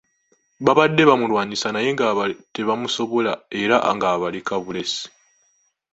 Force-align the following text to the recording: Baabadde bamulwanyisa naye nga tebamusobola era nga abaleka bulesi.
Baabadde 0.65 1.01
bamulwanyisa 1.09 1.67
naye 1.71 1.89
nga 1.95 2.07
tebamusobola 2.53 3.33
era 3.61 3.77
nga 3.95 4.07
abaleka 4.15 4.53
bulesi. 4.63 5.05